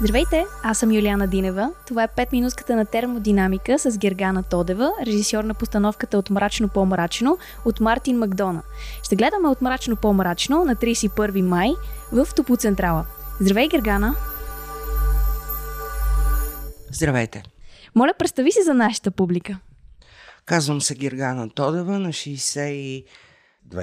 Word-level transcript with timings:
Здравейте, 0.00 0.46
аз 0.62 0.78
съм 0.78 0.92
Юлиана 0.92 1.26
Динева. 1.26 1.72
Това 1.86 2.02
е 2.02 2.08
5 2.08 2.32
минутката 2.32 2.76
на 2.76 2.86
термодинамика 2.86 3.78
с 3.78 3.98
Гергана 3.98 4.42
Тодева, 4.42 4.92
режисьор 5.06 5.44
на 5.44 5.54
постановката 5.54 6.18
От 6.18 6.30
мрачно 6.30 6.68
по-мрачно 6.68 7.38
от 7.64 7.80
Мартин 7.80 8.18
Макдона. 8.18 8.62
Ще 9.02 9.16
гледаме 9.16 9.48
От 9.48 9.62
мрачно 9.62 9.96
по-мрачно 9.96 10.64
на 10.64 10.76
31 10.76 11.40
май 11.40 11.70
в 12.12 12.28
Топоцентрала. 12.36 13.06
Здравей, 13.40 13.68
Гергана! 13.68 14.14
Здравейте! 16.92 17.42
Моля, 17.94 18.12
представи 18.18 18.52
се 18.52 18.62
за 18.62 18.74
нашата 18.74 19.10
публика. 19.10 19.58
Казвам 20.44 20.80
се 20.80 20.94
Гергана 20.94 21.50
Тодева, 21.50 21.98
на 21.98 22.08
62 22.08 23.04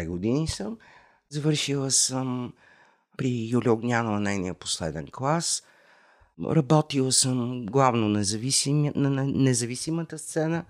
години 0.07 0.47
съм. 0.47 0.77
Завършила 1.29 1.91
съм 1.91 2.53
при 3.17 3.49
Юлия 3.51 3.73
Огнянова 3.73 4.19
нейния 4.19 4.53
последен 4.53 5.07
клас. 5.11 5.63
Работила 6.43 7.11
съм 7.11 7.65
главно 7.65 8.09
независим, 8.09 8.91
на 8.95 9.23
независимата 9.25 10.17
сцена. 10.17 10.65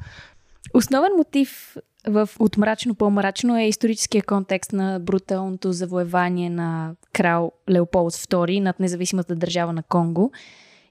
Основен 0.73 1.11
мотив 1.17 1.77
в 2.07 2.29
От 2.39 2.57
мрачно 2.57 2.95
по-мрачно 2.95 3.57
е 3.57 3.67
историческия 3.67 4.23
контекст 4.23 4.73
на 4.73 4.99
бруталното 4.99 5.71
завоевание 5.71 6.49
на 6.49 6.95
крал 7.13 7.51
Леополд 7.69 8.13
II 8.13 8.59
над 8.59 8.79
независимата 8.79 9.35
държава 9.35 9.73
на 9.73 9.83
Конго. 9.83 10.31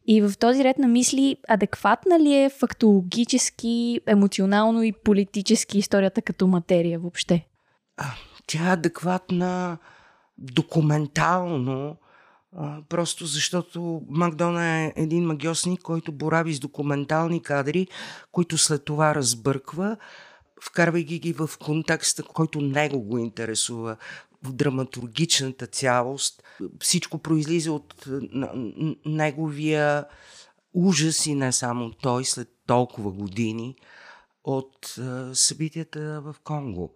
И 0.06 0.22
в 0.22 0.32
този 0.38 0.64
ред 0.64 0.78
на 0.78 0.88
мисли, 0.88 1.36
адекватна 1.48 2.20
ли 2.20 2.34
е 2.34 2.50
фактологически, 2.50 4.00
емоционално 4.06 4.82
и 4.82 4.92
политически 4.92 5.78
историята 5.78 6.22
като 6.22 6.46
материя 6.46 6.98
въобще? 6.98 7.46
Тя 8.46 8.68
е 8.70 8.72
адекватна 8.72 9.78
документално, 10.38 11.96
просто 12.88 13.26
защото 13.26 14.02
Макдона 14.08 14.66
е 14.66 14.92
един 14.96 15.26
магиосник, 15.26 15.80
който 15.80 16.12
борави 16.12 16.54
с 16.54 16.60
документални 16.60 17.42
кадри, 17.42 17.86
които 18.32 18.58
след 18.58 18.84
това 18.84 19.14
разбърква, 19.14 19.96
вкарвайки 20.62 21.18
ги 21.18 21.32
в 21.32 21.50
контекста, 21.64 22.22
който 22.22 22.60
него 22.60 23.00
го 23.00 23.18
интересува, 23.18 23.96
в 24.42 24.52
драматургичната 24.52 25.66
цялост. 25.66 26.42
Всичко 26.80 27.18
произлиза 27.18 27.72
от 27.72 28.08
неговия 29.06 30.04
ужас 30.74 31.26
и 31.26 31.34
не 31.34 31.52
само 31.52 31.90
той 31.90 32.24
след 32.24 32.48
толкова 32.66 33.10
години 33.10 33.76
от 34.44 34.94
събитията 35.32 36.20
в 36.20 36.36
Конго. 36.44 36.94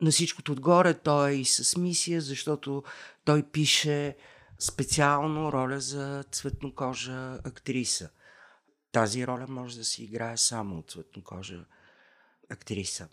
На 0.00 0.10
всичкото 0.10 0.52
отгоре 0.52 0.94
той 0.94 1.30
е 1.30 1.34
и 1.34 1.44
с 1.44 1.76
мисия, 1.76 2.20
защото 2.20 2.82
той 3.24 3.42
пише 3.42 4.16
специално 4.58 5.52
роля 5.52 5.80
за 5.80 6.24
цветнокожа 6.32 7.40
актриса. 7.44 8.10
Тази 8.92 9.26
роля 9.26 9.46
може 9.48 9.78
да 9.78 9.84
се 9.84 10.04
играе 10.04 10.36
само 10.36 10.78
от 10.78 10.90
цветнокожа 10.90 11.64
актриса. 12.50 13.08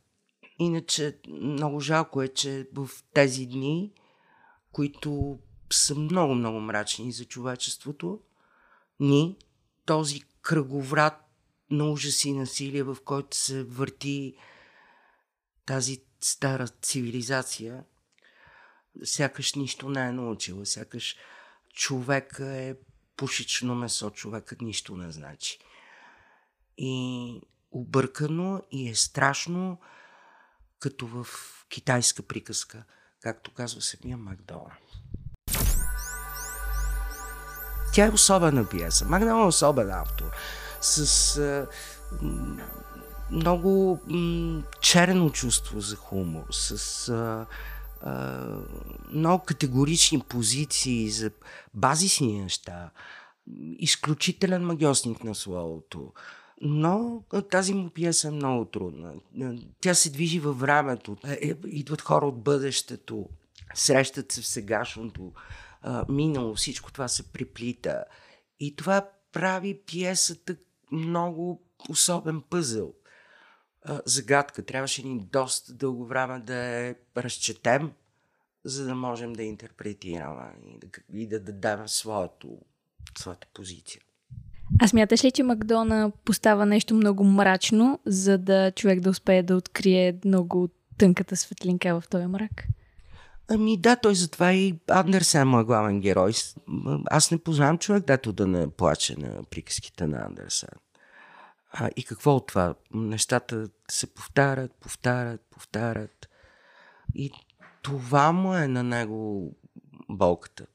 Иначе 0.59 1.19
много 1.27 1.79
жалко 1.79 2.21
е, 2.21 2.27
че 2.27 2.67
в 2.73 2.89
тези 3.13 3.45
дни, 3.45 3.93
които 4.71 5.39
са 5.71 5.95
много-много 5.95 6.59
мрачни 6.59 7.11
за 7.11 7.25
човечеството, 7.25 8.19
ни 8.99 9.37
този 9.85 10.21
кръговрат 10.41 11.13
на 11.69 11.91
ужаси 11.91 12.29
и 12.29 12.33
насилие, 12.33 12.83
в 12.83 12.97
който 13.05 13.37
се 13.37 13.63
върти 13.63 14.35
тази 15.65 16.01
стара 16.21 16.67
цивилизация, 16.67 17.83
сякаш 19.03 19.53
нищо 19.53 19.89
не 19.89 20.07
е 20.07 20.11
научила, 20.11 20.65
сякаш 20.65 21.15
човека 21.73 22.45
е 22.45 22.75
пушечно 23.17 23.75
месо, 23.75 24.09
човекът 24.09 24.61
нищо 24.61 24.95
не 24.95 25.11
значи. 25.11 25.59
И 26.77 27.41
объркано 27.71 28.61
и 28.71 28.89
е 28.89 28.95
страшно, 28.95 29.77
като 30.79 31.07
в 31.07 31.25
китайска 31.69 32.23
приказка, 32.23 32.83
както 33.21 33.51
казва 33.51 33.81
самия 33.81 34.17
Макдона. 34.17 34.77
Тя 37.93 38.05
е 38.05 38.09
особена 38.09 38.69
пиеса. 38.69 39.05
Макдона 39.05 39.43
е 39.43 39.47
особен 39.47 39.91
автор. 39.91 40.31
С 40.81 41.37
а, 41.37 41.67
много 43.31 43.99
м- 44.07 44.63
черно 44.81 45.29
чувство 45.29 45.79
за 45.79 45.95
хумор, 45.95 46.45
с 46.51 47.09
а, 47.09 47.45
много 49.11 49.43
категорични 49.43 50.19
позиции 50.19 51.09
за 51.09 51.31
базисни 51.73 52.41
неща, 52.41 52.89
изключителен 53.79 54.65
магиосник 54.65 55.23
на 55.23 55.35
словото. 55.35 56.13
Но 56.61 57.23
тази 57.51 57.73
му 57.73 57.89
пиеса 57.89 58.27
е 58.27 58.31
много 58.31 58.65
трудна. 58.65 59.13
Тя 59.81 59.93
се 59.93 60.09
движи 60.09 60.39
във 60.39 60.59
времето. 60.59 61.17
Е, 61.27 61.53
идват 61.67 62.01
хора 62.01 62.25
от 62.27 62.43
бъдещето, 62.43 63.29
срещат 63.73 64.31
се 64.31 64.41
в 64.41 64.47
сегашното, 64.47 65.31
минало, 66.09 66.55
всичко 66.55 66.91
това 66.91 67.07
се 67.07 67.23
приплита. 67.23 68.03
И 68.59 68.75
това 68.75 69.09
прави 69.31 69.79
пиесата 69.85 70.55
много 70.91 71.61
особен 71.89 72.41
пъзъл. 72.41 72.93
Загадка. 74.05 74.65
Трябваше 74.65 75.03
ни 75.03 75.19
доста 75.31 75.73
дълго 75.73 76.05
време 76.05 76.39
да 76.39 76.55
я 76.55 76.95
разчетем, 77.17 77.91
за 78.63 78.85
да 78.85 78.95
можем 78.95 79.33
да 79.33 79.43
интерпретираме 79.43 80.51
и 80.65 80.79
да, 80.79 80.87
и 81.13 81.27
да 81.27 81.39
дадем 81.39 81.87
своето, 81.87 82.57
своята 83.17 83.47
позиция. 83.53 84.01
А 84.81 84.87
смяташ 84.87 85.23
ли, 85.23 85.31
че 85.31 85.43
Макдона 85.43 86.11
постава 86.25 86.65
нещо 86.65 86.95
много 86.95 87.23
мрачно, 87.23 87.99
за 88.05 88.37
да 88.37 88.71
човек 88.71 88.99
да 88.99 89.09
успее 89.09 89.43
да 89.43 89.55
открие 89.55 90.19
много 90.25 90.69
тънката 90.97 91.35
светлинка 91.35 92.01
в 92.01 92.07
този 92.09 92.25
мрак? 92.25 92.67
Ами 93.47 93.77
да, 93.77 93.95
той 93.95 94.15
затова 94.15 94.53
и 94.53 94.79
Андерсен 94.87 95.53
е 95.53 95.63
главен 95.63 96.01
герой. 96.01 96.33
Аз 97.05 97.31
не 97.31 97.37
познавам 97.37 97.77
човек, 97.77 98.05
дето 98.05 98.33
да 98.33 98.47
не 98.47 98.69
плаче 98.69 99.19
на 99.19 99.43
приказките 99.43 100.07
на 100.07 100.25
Андерсен. 100.25 100.69
А, 101.75 101.89
и 101.95 102.03
какво 102.03 102.35
от 102.35 102.47
това? 102.47 102.75
Нещата 102.93 103.69
се 103.91 104.13
повтарят, 104.13 104.71
повтарят, 104.75 105.41
повтарят. 105.51 106.29
И 107.15 107.31
това 107.81 108.31
му 108.31 108.55
е 108.55 108.67
на 108.67 108.83
него 108.83 109.51
болката. 110.09 110.65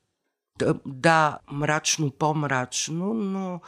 Да, 0.87 1.38
мрачно, 1.53 2.10
по-мрачно, 2.10 3.14
но 3.14 3.60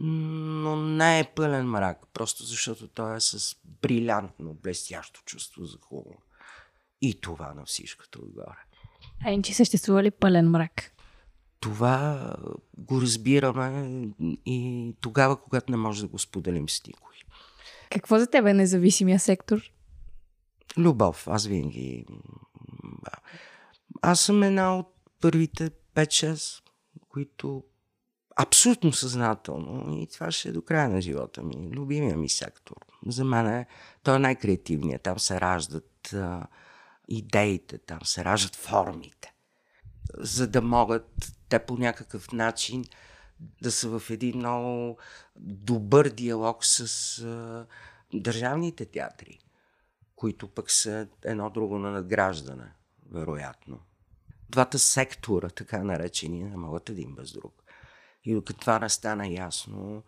но 0.00 0.76
не 0.76 1.20
е 1.20 1.32
пълен 1.34 1.66
мрак, 1.66 2.06
просто 2.12 2.44
защото 2.44 2.88
той 2.88 3.16
е 3.16 3.20
с 3.20 3.56
брилянтно, 3.64 4.54
блестящо 4.54 5.22
чувство 5.24 5.64
за 5.64 5.78
хумор. 5.78 6.18
И 7.00 7.20
това 7.20 7.54
на 7.54 7.64
всичкото 7.64 8.18
отгоре. 8.18 8.64
А 9.24 9.30
иначе 9.30 9.54
съществува 9.54 10.02
ли 10.02 10.10
пълен 10.10 10.50
мрак? 10.50 10.93
Това 11.60 12.34
го 12.78 13.00
разбираме 13.00 14.08
и 14.46 14.94
тогава, 15.00 15.36
когато 15.36 15.70
не 15.70 15.76
може 15.76 16.02
да 16.02 16.08
го 16.08 16.18
споделим 16.18 16.68
с 16.68 16.86
никой. 16.86 17.14
Какво 17.90 18.18
за 18.18 18.26
теб 18.26 18.46
е 18.46 18.54
независимия 18.54 19.20
сектор? 19.20 19.70
Любов. 20.78 21.28
Аз 21.28 21.46
винаги... 21.46 22.06
Аз 24.02 24.20
съм 24.20 24.42
една 24.42 24.78
от 24.78 24.94
първите 25.20 25.70
5-6, 25.94 26.62
които 27.08 27.64
абсолютно 28.36 28.92
съзнателно 28.92 29.98
и 29.98 30.06
това 30.06 30.30
ще 30.30 30.48
е 30.48 30.52
до 30.52 30.62
края 30.62 30.88
на 30.88 31.00
живота 31.00 31.42
ми. 31.42 31.70
Любимия 31.72 32.16
ми 32.16 32.28
сектор. 32.28 32.76
За 33.06 33.24
мен 33.24 33.46
е, 33.46 33.66
той 34.02 34.16
е 34.16 34.18
най-креативният. 34.18 35.02
Там 35.02 35.18
се 35.18 35.40
раждат 35.40 36.12
а, 36.14 36.46
идеите, 37.08 37.78
там 37.78 37.98
се 38.04 38.24
раждат 38.24 38.56
формите. 38.56 39.33
За 40.18 40.46
да 40.46 40.62
могат 40.62 41.32
те 41.48 41.58
по 41.58 41.76
някакъв 41.76 42.32
начин 42.32 42.84
да 43.62 43.72
са 43.72 43.98
в 43.98 44.10
един 44.10 44.36
много 44.36 44.98
добър 45.36 46.08
диалог 46.08 46.64
с 46.64 47.18
а, 47.18 47.66
държавните 48.14 48.84
театри, 48.84 49.38
които 50.16 50.48
пък 50.48 50.70
са 50.70 51.08
едно 51.24 51.50
друго 51.50 51.78
на 51.78 51.90
надграждане, 51.90 52.72
вероятно. 53.10 53.80
Двата 54.50 54.78
сектора, 54.78 55.48
така 55.48 55.84
наречени, 55.84 56.44
не 56.44 56.56
могат 56.56 56.88
един 56.88 57.14
без 57.14 57.32
друг. 57.32 57.64
И 58.24 58.34
докато 58.34 58.60
това 58.60 58.78
не 58.78 58.88
стана 58.88 59.28
ясно, 59.28 60.02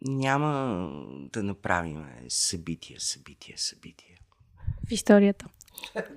няма 0.00 0.90
да 1.32 1.42
направим 1.42 2.06
събития, 2.28 3.00
събития, 3.00 3.58
събития. 3.58 4.18
В 4.88 4.92
историята. 4.92 5.46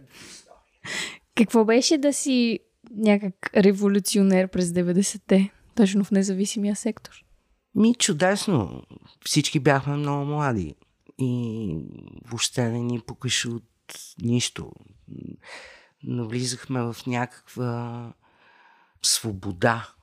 Какво 1.36 1.66
беше 1.66 1.98
да 1.98 2.14
си 2.14 2.60
някак 2.92 3.50
революционер 3.56 4.48
през 4.48 4.70
90-те, 4.70 5.52
точно 5.76 6.04
в 6.04 6.12
независимия 6.12 6.76
сектор? 6.76 7.24
Ми 7.76 7.96
чудесно. 7.96 8.84
Всички 9.26 9.60
бяхме 9.60 9.96
много 9.96 10.26
млади 10.26 10.76
и 11.20 11.70
въобще 12.26 12.70
не 12.70 12.80
ни 12.80 13.00
покаше 13.00 13.50
от 13.50 13.64
нищо. 14.22 14.72
Навлизахме 16.04 16.82
в 16.82 16.96
някаква 17.08 18.14
свобода 19.04 19.96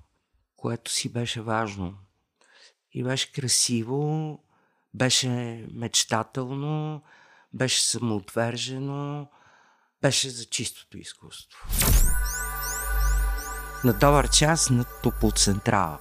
което 0.62 0.90
си 0.90 1.12
беше 1.12 1.40
важно. 1.40 1.94
И 2.93 3.05
беше 3.05 3.32
красиво, 3.32 4.38
беше 4.94 5.29
мечтателно, 5.75 7.02
беше 7.52 7.82
самоотвержено, 7.82 9.31
беше 10.02 10.31
за 10.31 10.44
чистото 10.44 10.99
изкуство. 10.99 11.58
На 13.84 13.93
добър 13.93 14.29
час 14.29 14.70
на 14.70 14.84
Топлоцентрала. 14.84 15.99